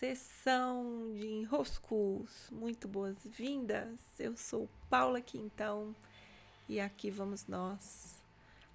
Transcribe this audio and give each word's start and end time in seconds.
Sessão 0.00 1.12
de 1.12 1.26
enroscos, 1.26 2.48
muito 2.50 2.88
boas-vindas. 2.88 4.00
Eu 4.18 4.34
sou 4.34 4.66
Paula 4.88 5.20
Quintão 5.20 5.94
e 6.66 6.80
aqui 6.80 7.10
vamos 7.10 7.46
nós 7.46 8.18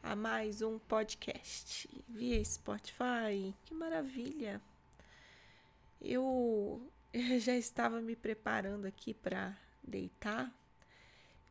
a 0.04 0.16
mais 0.16 0.62
um 0.62 0.78
podcast 0.78 1.90
via 2.08 2.46
Spotify. 2.46 3.56
Que 3.66 3.74
maravilha! 3.74 4.62
Eu 6.00 6.88
já 7.42 7.58
estava 7.58 8.00
me 8.00 8.16
preparando 8.16 8.86
aqui 8.86 9.12
para 9.12 9.58
deitar. 9.84 10.54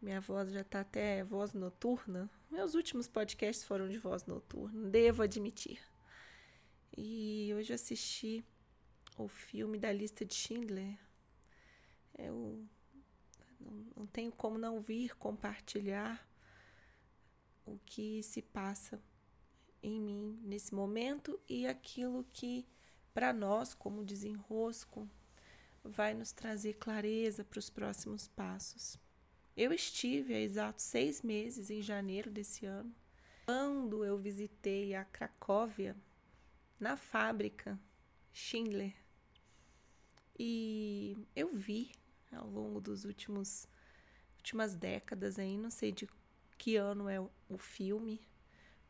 Minha 0.01 0.21
voz 0.21 0.53
já 0.53 0.63
tá 0.63 0.83
até 0.83 1.25
voz 1.25 1.53
noturna. 1.53 2.31
Meus 2.49 2.75
últimos 2.75 3.09
podcasts 3.09 3.65
foram 3.65 3.89
de 3.89 3.99
voz 3.99 4.25
noturna, 4.25 4.89
devo 4.89 5.25
admitir. 5.25 5.81
E 6.97 7.53
hoje 7.57 7.73
eu 7.73 7.75
assisti 7.75 8.45
o 9.17 9.29
filme 9.29 9.79
da 9.79 9.93
lista 9.93 10.25
de 10.25 10.35
Schindler. 10.35 10.99
Eu 12.17 12.65
não, 13.61 13.73
não 13.97 14.07
tenho 14.07 14.33
como 14.33 14.59
não 14.59 14.81
vir 14.81 15.17
compartilhar 15.17 16.27
o 17.65 17.79
que 17.87 18.23
se 18.23 18.43
passa 18.43 19.01
em 19.83 20.01
mim 20.01 20.39
nesse 20.43 20.75
momento 20.75 21.39
e 21.49 21.67
aquilo 21.67 22.25
que, 22.33 22.67
para 23.13 23.33
nós, 23.33 23.75
como 23.75 24.05
desenrosco, 24.05 25.09
vai 25.83 26.15
nos 26.15 26.33
trazer 26.33 26.75
clareza 26.75 27.45
para 27.45 27.59
os 27.59 27.69
próximos 27.69 28.27
passos. 28.29 28.99
Eu 29.57 29.73
estive 29.73 30.35
há 30.35 30.41
exatos 30.41 30.85
seis 30.85 31.23
meses 31.23 31.71
em 31.71 31.83
janeiro 31.83 32.31
desse 32.31 32.67
ano, 32.67 32.95
quando 33.45 34.05
eu 34.05 34.19
visitei 34.19 34.95
a 34.95 35.05
Cracóvia, 35.05 35.97
na 36.81 36.97
fábrica 36.97 37.79
Schindler. 38.33 39.04
E 40.39 41.17
eu 41.35 41.53
vi 41.53 41.93
ao 42.33 42.49
longo 42.49 42.81
dos 42.81 43.05
últimos 43.05 43.69
últimas 44.37 44.75
décadas 44.75 45.39
aí, 45.39 45.57
não 45.57 45.71
sei 45.71 45.91
de 45.91 46.07
que 46.59 46.77
ano 46.77 47.09
é 47.09 47.19
o 47.21 47.57
filme, 47.57 48.21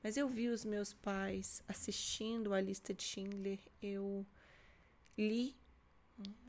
mas 0.03 0.17
eu 0.17 0.29
vi 0.29 0.49
os 0.49 0.65
meus 0.65 0.93
pais 0.93 1.63
assistindo 1.69 2.53
a 2.53 2.61
lista 2.61 2.93
de 2.93 3.05
Schindler, 3.05 3.61
eu 3.81 4.27
li 5.17 5.57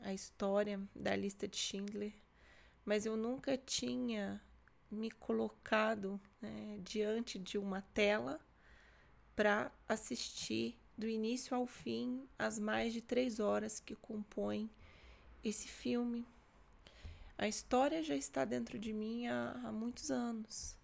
a 0.00 0.12
história 0.12 0.80
da 0.94 1.14
lista 1.14 1.46
de 1.46 1.56
Schindler, 1.56 2.12
mas 2.84 3.06
eu 3.06 3.16
nunca 3.16 3.56
tinha 3.56 4.42
me 4.90 5.10
colocado 5.10 6.20
né, 6.40 6.80
diante 6.82 7.38
de 7.38 7.58
uma 7.58 7.82
tela 7.82 8.40
para 9.34 9.70
assistir 9.88 10.78
do 10.96 11.08
início 11.08 11.56
ao 11.56 11.66
fim 11.66 12.28
as 12.38 12.58
mais 12.58 12.92
de 12.92 13.00
três 13.00 13.38
horas 13.38 13.80
que 13.80 13.94
compõem 13.94 14.70
esse 15.48 15.68
filme. 15.68 16.26
A 17.38 17.46
história 17.46 18.02
já 18.02 18.16
está 18.16 18.44
dentro 18.44 18.78
de 18.78 18.92
mim 18.92 19.26
há, 19.26 19.52
há 19.64 19.72
muitos 19.72 20.10
anos. 20.10 20.76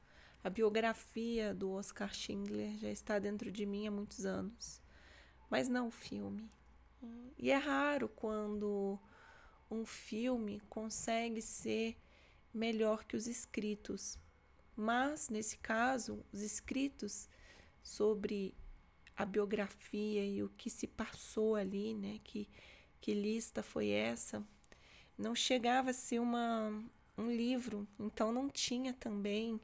A 0.44 0.50
biografia 0.50 1.54
do 1.54 1.70
Oscar 1.72 2.12
Schindler 2.12 2.76
já 2.78 2.90
está 2.90 3.18
dentro 3.18 3.50
de 3.50 3.64
mim 3.64 3.86
há 3.86 3.90
muitos 3.90 4.26
anos. 4.26 4.80
Mas 5.48 5.68
não 5.68 5.88
o 5.88 5.90
filme. 5.90 6.50
E 7.38 7.50
é 7.50 7.56
raro 7.56 8.08
quando 8.08 8.98
um 9.70 9.84
filme 9.84 10.60
consegue 10.68 11.40
ser 11.40 11.96
melhor 12.52 13.04
que 13.04 13.16
os 13.16 13.26
escritos. 13.26 14.18
Mas, 14.76 15.28
nesse 15.28 15.58
caso, 15.58 16.24
os 16.32 16.40
escritos 16.40 17.28
sobre 17.82 18.54
a 19.16 19.24
biografia 19.24 20.24
e 20.24 20.42
o 20.42 20.48
que 20.50 20.70
se 20.70 20.86
passou 20.86 21.56
ali, 21.56 21.94
né? 21.94 22.20
Que 22.22 22.48
que 23.02 23.12
lista 23.12 23.64
foi 23.64 23.90
essa? 23.90 24.42
Não 25.18 25.34
chegava 25.34 25.90
a 25.90 25.92
ser 25.92 26.20
uma, 26.20 26.72
um 27.18 27.30
livro, 27.30 27.86
então 27.98 28.30
não 28.30 28.48
tinha 28.48 28.94
também 28.94 29.60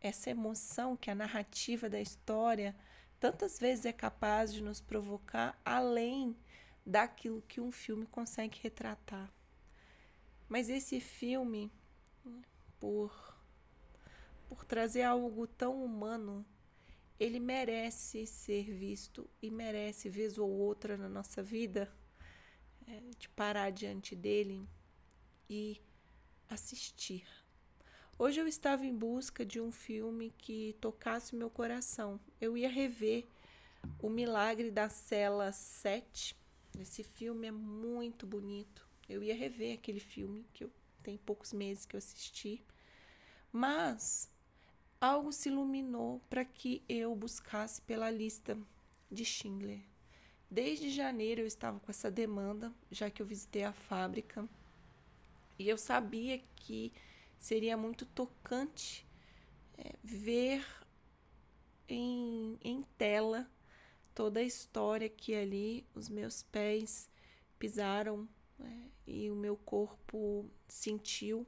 essa 0.00 0.30
emoção 0.30 0.96
que 0.96 1.10
a 1.10 1.14
narrativa 1.14 1.90
da 1.90 2.00
história 2.00 2.74
tantas 3.20 3.58
vezes 3.58 3.84
é 3.84 3.92
capaz 3.92 4.50
de 4.52 4.62
nos 4.62 4.80
provocar 4.80 5.60
além 5.62 6.34
daquilo 6.86 7.42
que 7.42 7.60
um 7.60 7.70
filme 7.70 8.06
consegue 8.06 8.58
retratar. 8.62 9.30
Mas 10.48 10.70
esse 10.70 11.00
filme, 11.00 11.70
por, 12.80 13.36
por 14.48 14.64
trazer 14.64 15.02
algo 15.02 15.46
tão 15.46 15.84
humano, 15.84 16.46
ele 17.20 17.38
merece 17.38 18.26
ser 18.26 18.72
visto 18.72 19.28
e 19.42 19.50
merece, 19.50 20.08
vez 20.08 20.38
ou 20.38 20.50
outra 20.50 20.96
na 20.96 21.10
nossa 21.10 21.42
vida, 21.42 21.92
é, 22.86 23.00
de 23.18 23.28
parar 23.30 23.70
diante 23.70 24.14
dele 24.14 24.66
e 25.48 25.80
assistir. 26.48 27.26
Hoje 28.18 28.40
eu 28.40 28.46
estava 28.46 28.86
em 28.86 28.96
busca 28.96 29.44
de 29.44 29.60
um 29.60 29.72
filme 29.72 30.32
que 30.38 30.76
tocasse 30.80 31.34
meu 31.34 31.50
coração. 31.50 32.20
Eu 32.40 32.56
ia 32.56 32.68
rever 32.68 33.26
O 34.00 34.08
Milagre 34.08 34.70
da 34.70 34.88
Cela 34.88 35.50
7. 35.50 36.36
Esse 36.78 37.02
filme 37.02 37.48
é 37.48 37.52
muito 37.52 38.26
bonito. 38.26 38.86
Eu 39.08 39.22
ia 39.22 39.34
rever 39.34 39.74
aquele 39.74 40.00
filme 40.00 40.46
que 40.54 40.64
eu 40.64 40.70
tem 41.04 41.18
poucos 41.18 41.52
meses 41.52 41.84
que 41.84 41.94
eu 41.94 41.98
assisti. 41.98 42.64
Mas 43.52 44.28
algo 45.00 45.30
se 45.30 45.50
iluminou 45.50 46.20
para 46.30 46.44
que 46.44 46.82
eu 46.88 47.14
buscasse 47.14 47.80
pela 47.82 48.10
lista 48.10 48.58
de 49.12 49.24
Schindler. 49.24 49.82
Desde 50.50 50.90
janeiro 50.90 51.40
eu 51.40 51.46
estava 51.46 51.80
com 51.80 51.90
essa 51.90 52.10
demanda, 52.10 52.72
já 52.90 53.10
que 53.10 53.20
eu 53.20 53.26
visitei 53.26 53.64
a 53.64 53.72
fábrica. 53.72 54.48
E 55.58 55.68
eu 55.68 55.78
sabia 55.78 56.40
que 56.56 56.92
seria 57.38 57.76
muito 57.76 58.06
tocante 58.06 59.06
é, 59.76 59.94
ver 60.02 60.64
em, 61.88 62.58
em 62.62 62.82
tela 62.96 63.48
toda 64.14 64.40
a 64.40 64.44
história 64.44 65.08
que 65.08 65.34
ali 65.34 65.86
os 65.94 66.08
meus 66.08 66.42
pés 66.42 67.10
pisaram 67.58 68.28
né, 68.58 68.90
e 69.06 69.30
o 69.30 69.34
meu 69.34 69.56
corpo 69.56 70.48
sentiu, 70.68 71.46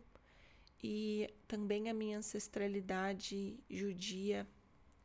e 0.83 1.33
também 1.49 1.89
a 1.89 1.95
minha 1.95 2.19
ancestralidade 2.19 3.59
judia. 3.71 4.47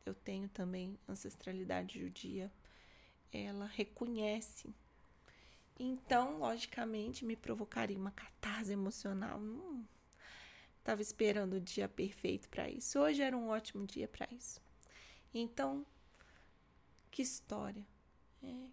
Eu 0.04 0.14
tenho 0.14 0.48
também 0.48 0.98
ancestralidade 1.08 2.00
judia 2.00 2.52
ela 3.32 3.66
reconhece. 3.66 4.74
Então, 5.78 6.38
logicamente, 6.38 7.24
me 7.24 7.34
provocaria 7.34 7.98
uma 7.98 8.10
catarse 8.10 8.72
emocional. 8.72 9.40
Não 9.40 9.86
estava 10.78 11.00
esperando 11.00 11.54
o 11.54 11.60
dia 11.60 11.88
perfeito 11.88 12.48
para 12.48 12.68
isso. 12.68 12.98
Hoje 13.00 13.22
era 13.22 13.36
um 13.36 13.48
ótimo 13.48 13.86
dia 13.86 14.06
para 14.06 14.28
isso. 14.32 14.60
Então, 15.32 15.86
que 17.10 17.22
história. 17.22 17.86
É, 18.42 18.68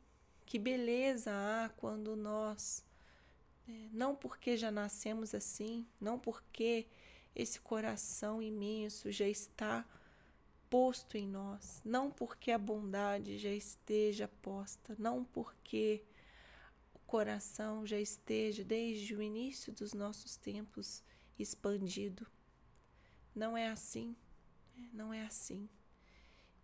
que 0.45 0.57
beleza 0.57 1.31
há 1.31 1.69
quando 1.69 2.15
nós, 2.15 2.83
é, 3.67 3.89
não 3.91 4.15
porque 4.15 4.57
já 4.57 4.71
nascemos 4.71 5.35
assim, 5.35 5.85
não 6.01 6.17
porque 6.17 6.87
esse 7.35 7.61
coração 7.61 8.41
imenso 8.41 9.11
já 9.11 9.27
está 9.27 9.85
posto 10.69 11.17
em 11.17 11.27
nós, 11.27 11.81
não 11.83 12.11
porque 12.11 12.51
a 12.51 12.57
bondade 12.57 13.37
já 13.37 13.51
esteja 13.51 14.27
posta, 14.27 14.95
não 14.99 15.23
porque 15.23 16.03
o 16.93 16.99
coração 16.99 17.85
já 17.85 17.99
esteja 17.99 18.63
desde 18.63 19.15
o 19.15 19.21
início 19.21 19.73
dos 19.73 19.93
nossos 19.93 20.37
tempos 20.37 21.03
expandido. 21.37 22.27
Não 23.33 23.57
é 23.57 23.67
assim, 23.67 24.15
né? 24.77 24.89
não 24.93 25.13
é 25.13 25.23
assim. 25.23 25.67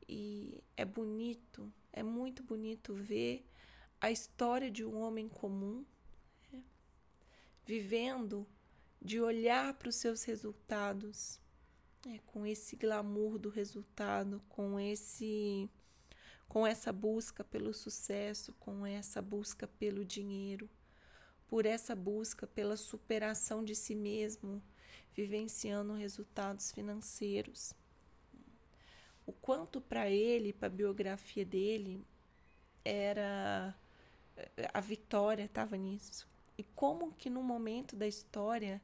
E 0.07 0.63
é 0.77 0.85
bonito, 0.85 1.73
é 1.91 2.03
muito 2.03 2.43
bonito 2.43 2.93
ver 2.93 3.43
a 3.99 4.11
história 4.11 4.69
de 4.69 4.85
um 4.85 4.99
homem 4.99 5.27
comum 5.27 5.83
né? 6.51 6.63
vivendo 7.65 8.45
de 9.01 9.19
olhar 9.19 9.73
para 9.73 9.89
os 9.89 9.95
seus 9.95 10.23
resultados 10.23 11.39
é, 12.05 12.19
com 12.27 12.45
esse 12.45 12.75
glamour 12.75 13.39
do 13.39 13.49
resultado, 13.49 14.41
com 14.47 14.79
esse 14.79 15.69
com 16.47 16.65
essa 16.65 16.93
busca 16.93 17.43
pelo 17.43 17.73
sucesso, 17.73 18.53
com 18.59 18.85
essa 18.85 19.21
busca 19.21 19.67
pelo 19.67 20.05
dinheiro, 20.05 20.69
por 21.47 21.65
essa 21.65 21.95
busca 21.95 22.45
pela 22.45 22.77
superação 22.77 23.63
de 23.63 23.75
si 23.75 23.95
mesmo, 23.95 24.61
vivenciando 25.13 25.93
resultados 25.93 26.71
financeiros. 26.71 27.73
O 29.25 29.33
quanto 29.33 29.81
para 29.81 30.07
ele, 30.07 30.53
para 30.53 30.67
a 30.67 30.69
biografia 30.69 31.43
dele, 31.43 32.05
era 32.85 33.75
a 34.71 34.79
vitória 34.79 35.45
estava 35.45 35.75
nisso. 35.75 36.27
E 36.57 36.63
como 36.63 37.11
que 37.13 37.29
no 37.29 37.41
momento 37.41 37.95
da 37.95 38.07
história 38.07 38.81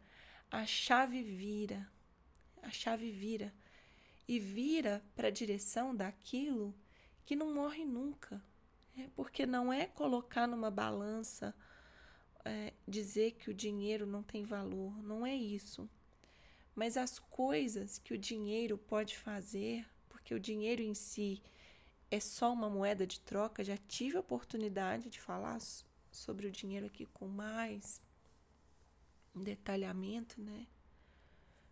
a 0.50 0.66
chave 0.66 1.22
vira 1.22 1.88
a 2.62 2.70
chave 2.70 3.12
vira 3.12 3.54
e 4.28 4.40
vira 4.40 5.04
para 5.16 5.28
a 5.28 5.32
direção 5.32 5.96
daquilo 5.96 6.74
que 7.26 7.36
não 7.36 7.54
morre 7.54 7.86
nunca. 7.86 8.42
É 8.98 9.08
porque 9.16 9.46
não 9.46 9.72
é 9.72 9.86
colocar 9.88 10.48
numa 10.48 10.70
balança 10.70 11.56
é, 12.44 12.74
dizer 12.88 13.32
que 13.34 13.50
o 13.50 13.54
dinheiro 13.54 14.06
não 14.06 14.24
tem 14.24 14.44
valor, 14.44 15.02
não 15.04 15.26
é 15.26 15.36
isso. 15.36 15.90
Mas 16.76 16.98
as 16.98 17.20
coisas 17.20 17.98
que 17.98 18.14
o 18.14 18.18
dinheiro 18.18 18.78
pode 18.78 19.18
fazer, 19.18 19.86
porque 20.10 20.34
o 20.34 20.40
dinheiro 20.40 20.82
em 20.82 20.94
si 20.94 21.42
é 22.10 22.20
só 22.20 22.52
uma 22.52 22.70
moeda 22.70 23.06
de 23.06 23.20
troca, 23.20 23.64
já 23.64 23.78
tive 23.78 24.18
a 24.18 24.22
oportunidade 24.22 25.10
de 25.10 25.20
falar 25.20 25.60
sobre 26.12 26.48
o 26.48 26.52
dinheiro 26.52 26.86
aqui 26.86 27.06
com 27.06 27.28
mais 27.28 28.02
detalhamento, 29.34 30.42
né? 30.42 30.68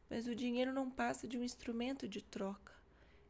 Mas 0.09 0.27
o 0.27 0.35
dinheiro 0.35 0.73
não 0.73 0.89
passa 0.89 1.27
de 1.27 1.37
um 1.37 1.43
instrumento 1.43 2.07
de 2.07 2.21
troca. 2.21 2.73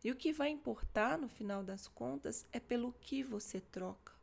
E 0.04 0.12
o 0.12 0.16
que 0.16 0.32
vai 0.32 0.50
importar 0.50 1.18
no 1.18 1.28
final 1.28 1.64
das 1.64 1.88
contas 1.88 2.46
é 2.52 2.60
pelo 2.60 2.94
que 2.94 3.22
você 3.22 3.60
troca. 3.60 4.14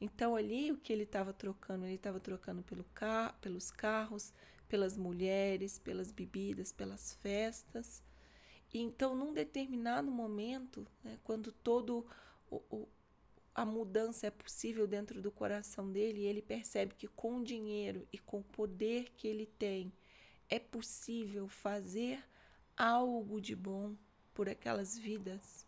Então 0.00 0.34
ali 0.34 0.72
o 0.72 0.76
que 0.76 0.92
ele 0.92 1.04
estava 1.04 1.32
trocando, 1.32 1.84
ele 1.84 1.94
estava 1.94 2.18
trocando 2.18 2.62
pelo 2.62 2.84
car 2.92 3.38
pelos 3.40 3.70
carros, 3.70 4.32
pelas 4.68 4.96
mulheres, 4.96 5.78
pelas 5.78 6.10
bebidas, 6.10 6.72
pelas 6.72 7.14
festas. 7.14 8.02
E 8.72 8.80
então, 8.80 9.14
num 9.14 9.32
determinado 9.32 10.10
momento, 10.10 10.86
né, 11.02 11.18
quando 11.22 11.52
todo 11.52 12.04
o, 12.50 12.56
o, 12.70 12.88
a 13.54 13.64
mudança 13.64 14.26
é 14.26 14.30
possível 14.30 14.86
dentro 14.86 15.22
do 15.22 15.30
coração 15.30 15.90
dele, 15.90 16.24
ele 16.24 16.42
percebe 16.42 16.94
que 16.94 17.06
com 17.08 17.38
o 17.38 17.44
dinheiro 17.44 18.06
e 18.12 18.18
com 18.18 18.40
o 18.40 18.44
poder 18.44 19.12
que 19.16 19.28
ele 19.28 19.46
tem, 19.46 19.92
é 20.48 20.58
possível 20.58 21.48
fazer 21.48 22.22
algo 22.76 23.40
de 23.40 23.54
bom 23.54 23.96
por 24.34 24.48
aquelas 24.48 24.96
vidas. 24.96 25.66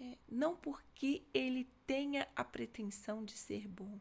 É, 0.00 0.18
não 0.28 0.56
porque 0.56 1.22
ele 1.32 1.64
tenha 1.86 2.26
a 2.34 2.44
pretensão 2.44 3.24
de 3.24 3.32
ser 3.32 3.68
bom, 3.68 3.98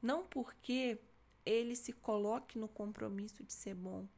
não 0.00 0.24
porque 0.24 0.98
ele 1.44 1.76
se 1.76 1.92
coloque 1.92 2.58
no 2.58 2.66
compromisso 2.66 3.44
de 3.44 3.52
ser 3.52 3.74
bom, 3.74 4.08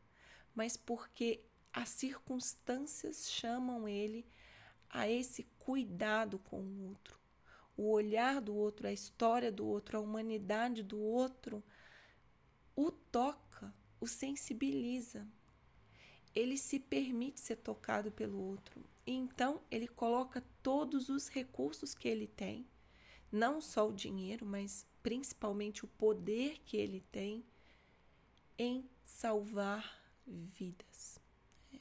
mas 0.55 0.77
porque 0.77 1.41
as 1.73 1.89
circunstâncias 1.89 3.29
chamam 3.29 3.89
ele 3.89 4.25
a 4.89 5.09
esse 5.09 5.43
cuidado 5.59 6.39
com 6.39 6.61
o 6.61 6.89
outro. 6.89 7.19
O 7.77 7.91
olhar 7.91 8.41
do 8.41 8.55
outro, 8.55 8.87
a 8.87 8.93
história 8.93 9.51
do 9.51 9.67
outro, 9.67 9.99
a 9.99 10.01
humanidade 10.01 10.85
do 10.85 11.01
outro 11.01 11.63
o 12.77 12.91
toca, 12.91 13.39
o 14.05 14.07
sensibiliza. 14.07 15.27
Ele 16.35 16.59
se 16.59 16.79
permite 16.79 17.41
ser 17.41 17.57
tocado 17.57 18.13
pelo 18.13 18.39
outro. 18.39 18.85
E 19.07 19.13
então 19.13 19.63
ele 19.71 19.89
coloca 19.89 20.45
todos 20.63 21.09
os 21.09 21.29
recursos 21.29 21.95
que 21.95 22.07
ele 22.07 22.27
tem, 22.27 22.67
não 23.33 23.63
só 23.63 23.89
o 23.89 23.95
dinheiro, 23.95 24.45
mas 24.45 24.87
principalmente 25.03 25.85
o 25.85 25.89
poder 25.89 26.61
que 26.67 26.77
ele 26.77 27.01
tem 27.11 27.45
em 28.59 28.89
salvar 29.03 30.03
vidas. 30.27 31.19
É. 31.73 31.79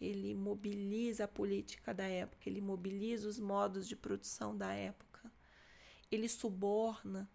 Ele 0.00 0.34
mobiliza 0.34 1.24
a 1.24 1.28
política 1.28 1.94
da 1.94 2.06
época, 2.06 2.48
ele 2.48 2.60
mobiliza 2.60 3.28
os 3.28 3.38
modos 3.38 3.86
de 3.86 3.94
produção 3.94 4.56
da 4.56 4.72
época, 4.72 5.32
ele 6.10 6.28
suborna 6.28 7.30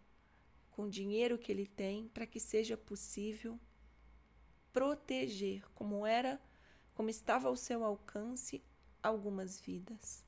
com 0.71 0.83
o 0.83 0.89
dinheiro 0.89 1.38
que 1.38 1.51
ele 1.51 1.65
tem 1.65 2.09
para 2.09 2.25
que 2.25 2.39
seja 2.39 2.75
possível 2.77 3.59
proteger, 4.74 5.64
como 5.74 6.06
era, 6.06 6.42
como 6.94 7.10
estava 7.10 7.48
ao 7.48 7.56
seu 7.56 7.84
alcance, 7.84 8.64
algumas 9.02 9.60
vidas. 9.60 10.25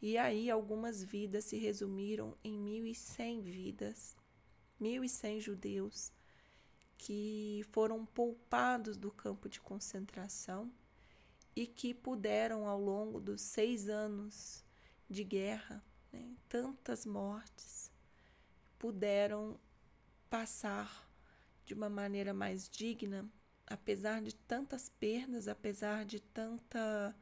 E 0.00 0.18
aí 0.18 0.50
algumas 0.50 1.02
vidas 1.02 1.46
se 1.46 1.56
resumiram 1.56 2.36
em 2.44 2.52
1.100 2.52 3.42
vidas, 3.42 4.16
1.100 4.80 5.40
judeus 5.40 6.12
que 6.98 7.64
foram 7.72 8.04
poupados 8.06 8.96
do 8.96 9.10
campo 9.10 9.48
de 9.48 9.60
concentração 9.60 10.70
e 11.54 11.66
que 11.66 11.94
puderam, 11.94 12.66
ao 12.66 12.80
longo 12.80 13.20
dos 13.20 13.40
seis 13.40 13.88
anos 13.88 14.64
de 15.08 15.24
guerra, 15.24 15.82
né, 16.12 16.36
tantas 16.48 17.06
mortes, 17.06 17.90
puderam 18.78 19.58
passar 20.28 21.05
de 21.66 21.74
uma 21.74 21.90
maneira 21.90 22.32
mais 22.32 22.68
digna, 22.68 23.28
apesar 23.66 24.22
de 24.22 24.34
tantas 24.34 24.88
perdas, 24.88 25.48
apesar 25.48 26.04
de 26.04 26.20
tanta 26.20 27.14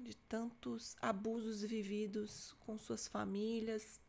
de 0.00 0.14
tantos 0.14 0.96
abusos 1.02 1.62
vividos 1.62 2.54
com 2.60 2.78
suas 2.78 3.08
famílias, 3.08 4.00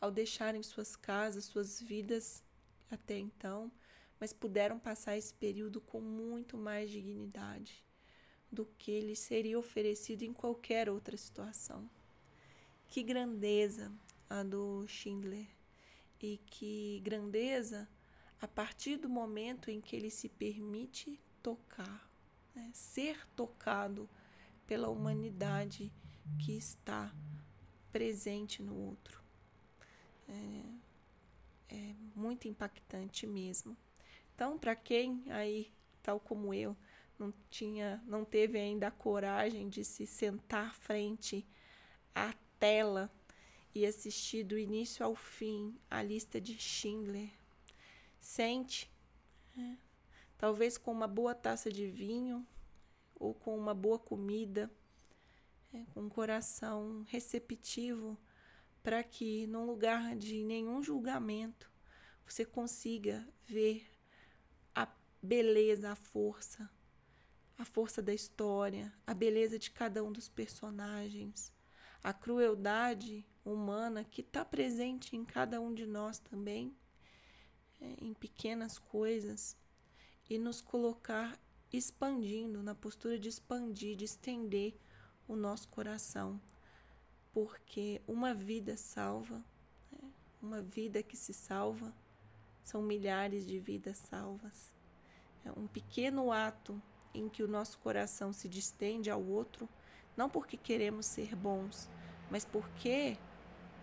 ao 0.00 0.10
deixarem 0.10 0.62
suas 0.62 0.94
casas, 0.94 1.44
suas 1.44 1.80
vidas 1.80 2.42
até 2.90 3.18
então, 3.18 3.72
mas 4.20 4.32
puderam 4.32 4.78
passar 4.78 5.16
esse 5.16 5.34
período 5.34 5.80
com 5.80 6.00
muito 6.00 6.56
mais 6.56 6.90
dignidade 6.90 7.84
do 8.50 8.64
que 8.64 9.00
lhes 9.00 9.18
seria 9.18 9.58
oferecido 9.58 10.22
em 10.22 10.32
qualquer 10.32 10.88
outra 10.88 11.16
situação. 11.16 11.90
Que 12.88 13.02
grandeza 13.02 13.92
a 14.28 14.42
do 14.42 14.86
Schindler! 14.86 15.46
E 16.20 16.38
que 16.38 17.00
grandeza 17.04 17.86
a 18.44 18.48
partir 18.48 18.98
do 18.98 19.08
momento 19.08 19.70
em 19.70 19.80
que 19.80 19.96
ele 19.96 20.10
se 20.10 20.28
permite 20.28 21.18
tocar, 21.42 22.10
né? 22.54 22.70
ser 22.74 23.26
tocado 23.34 24.06
pela 24.66 24.90
humanidade 24.90 25.90
que 26.38 26.52
está 26.54 27.10
presente 27.90 28.62
no 28.62 28.76
outro. 28.76 29.24
É, 30.28 31.74
é 31.74 31.94
muito 32.14 32.46
impactante 32.46 33.26
mesmo. 33.26 33.74
Então, 34.34 34.58
para 34.58 34.76
quem 34.76 35.24
aí, 35.30 35.72
tal 36.02 36.20
como 36.20 36.52
eu, 36.52 36.76
não 37.18 37.32
tinha, 37.48 38.02
não 38.06 38.26
teve 38.26 38.58
ainda 38.58 38.88
a 38.88 38.90
coragem 38.90 39.70
de 39.70 39.86
se 39.86 40.06
sentar 40.06 40.74
frente 40.74 41.46
à 42.14 42.34
tela 42.60 43.10
e 43.74 43.86
assistir 43.86 44.44
do 44.44 44.58
início 44.58 45.02
ao 45.02 45.14
fim 45.14 45.74
a 45.90 46.02
lista 46.02 46.38
de 46.38 46.58
Schindler, 46.58 47.30
sente, 48.24 48.90
é, 49.56 49.76
talvez 50.38 50.78
com 50.78 50.90
uma 50.90 51.06
boa 51.06 51.34
taça 51.34 51.70
de 51.70 51.86
vinho, 51.86 52.46
ou 53.14 53.34
com 53.34 53.56
uma 53.56 53.74
boa 53.74 53.98
comida, 53.98 54.70
é, 55.72 55.84
com 55.92 56.02
um 56.02 56.08
coração 56.08 57.04
receptivo, 57.08 58.18
para 58.82 59.02
que, 59.02 59.46
num 59.46 59.66
lugar 59.66 60.16
de 60.16 60.42
nenhum 60.42 60.82
julgamento, 60.82 61.70
você 62.26 62.44
consiga 62.44 63.26
ver 63.46 63.86
a 64.74 64.88
beleza, 65.22 65.92
a 65.92 65.94
força, 65.94 66.70
a 67.58 67.64
força 67.64 68.02
da 68.02 68.14
história, 68.14 68.92
a 69.06 69.12
beleza 69.12 69.58
de 69.58 69.70
cada 69.70 70.02
um 70.02 70.10
dos 70.10 70.28
personagens, 70.28 71.52
a 72.02 72.12
crueldade 72.12 73.26
humana 73.44 74.02
que 74.02 74.22
está 74.22 74.44
presente 74.44 75.14
em 75.14 75.24
cada 75.24 75.60
um 75.60 75.74
de 75.74 75.86
nós 75.86 76.18
também, 76.18 76.74
é, 77.84 78.04
em 78.04 78.14
pequenas 78.14 78.78
coisas, 78.78 79.56
e 80.28 80.38
nos 80.38 80.60
colocar 80.60 81.38
expandindo, 81.70 82.62
na 82.62 82.74
postura 82.74 83.18
de 83.18 83.28
expandir, 83.28 83.96
de 83.96 84.04
estender 84.04 84.74
o 85.28 85.36
nosso 85.36 85.68
coração. 85.68 86.40
Porque 87.32 88.00
uma 88.06 88.32
vida 88.32 88.76
salva, 88.76 89.44
né? 89.92 90.10
uma 90.40 90.62
vida 90.62 91.02
que 91.02 91.16
se 91.16 91.34
salva, 91.34 91.92
são 92.62 92.80
milhares 92.80 93.46
de 93.46 93.58
vidas 93.58 93.98
salvas. 93.98 94.72
É 95.44 95.52
um 95.52 95.66
pequeno 95.66 96.32
ato 96.32 96.80
em 97.12 97.28
que 97.28 97.42
o 97.42 97.48
nosso 97.48 97.78
coração 97.78 98.32
se 98.32 98.48
distende 98.48 99.10
ao 99.10 99.22
outro, 99.22 99.68
não 100.16 100.30
porque 100.30 100.56
queremos 100.56 101.06
ser 101.06 101.36
bons, 101.36 101.90
mas 102.30 102.44
porque 102.44 103.18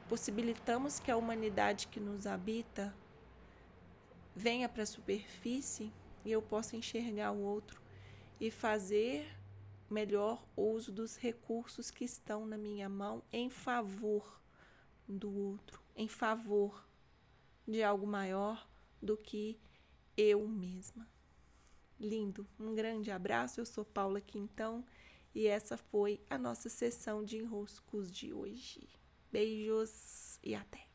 possibilitamos 0.10 1.00
que 1.00 1.12
a 1.12 1.18
humanidade 1.18 1.88
que 1.88 2.00
nos 2.00 2.26
habita 2.26 2.94
venha 4.36 4.70
para 4.70 4.84
a 4.84 4.86
superfície 4.86 5.92
e 6.24 6.32
eu 6.32 6.42
possa 6.42 6.76
enxergar 6.76 7.32
o 7.32 7.42
outro 7.42 7.82
e 8.40 8.50
fazer 8.50 9.28
melhor 9.90 10.46
uso 10.56 10.92
dos 10.92 11.18
recursos 11.18 11.92
que 11.92 12.06
estão 12.06 12.46
na 12.46 12.58
minha 12.58 12.88
mão 12.88 13.22
em 13.32 13.50
favor 13.50 14.42
do 15.08 15.32
outro, 15.34 15.82
em 15.96 16.08
favor 16.08 16.88
de 17.68 17.84
algo 17.84 18.08
maior 18.08 18.68
do 19.02 19.18
que 19.18 19.60
eu 20.16 20.48
mesma. 20.48 21.08
Lindo, 22.00 22.48
um 22.60 22.74
grande 22.74 23.12
abraço. 23.12 23.60
Eu 23.60 23.66
sou 23.66 23.86
Paula 23.86 24.20
Quintão 24.20 24.84
e 25.36 25.48
essa 25.48 25.78
foi 25.78 26.20
a 26.30 26.38
nossa 26.38 26.70
sessão 26.70 27.24
de 27.24 27.38
enroscos 27.38 28.12
de 28.12 28.34
hoje. 28.34 28.88
Beijos 29.32 30.40
e 30.44 30.56
até! 30.56 30.91